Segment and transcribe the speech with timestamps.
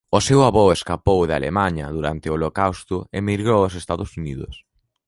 [0.17, 4.53] O seu avó escapou de Alemaña durante o holocausto e emigrou aos Estados Unidos.